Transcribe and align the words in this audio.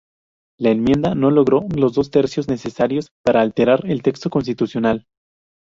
La 0.57 0.71
enmienda 0.71 1.13
no 1.13 1.29
logró 1.29 1.67
los 1.75 1.93
dos 1.93 2.09
tercios 2.09 2.47
necesarios 2.47 3.09
para 3.23 3.41
alterar 3.41 3.81
el 3.85 4.01
texto 4.01 4.31
constitucional. 4.31 5.05